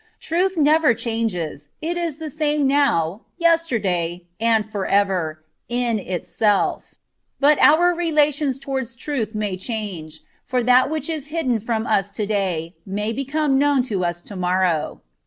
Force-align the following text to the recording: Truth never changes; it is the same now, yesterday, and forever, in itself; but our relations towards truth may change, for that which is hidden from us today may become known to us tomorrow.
Truth 0.19 0.57
never 0.57 0.95
changes; 0.95 1.69
it 1.79 1.95
is 1.95 2.17
the 2.17 2.31
same 2.31 2.65
now, 2.65 3.21
yesterday, 3.37 4.25
and 4.39 4.67
forever, 4.67 5.43
in 5.69 5.99
itself; 5.99 6.95
but 7.39 7.61
our 7.61 7.93
relations 7.93 8.57
towards 8.57 8.95
truth 8.95 9.35
may 9.35 9.55
change, 9.57 10.21
for 10.43 10.63
that 10.63 10.89
which 10.89 11.07
is 11.07 11.27
hidden 11.27 11.59
from 11.59 11.85
us 11.85 12.09
today 12.09 12.73
may 12.83 13.13
become 13.13 13.59
known 13.59 13.83
to 13.83 14.03
us 14.03 14.21
tomorrow. 14.23 15.01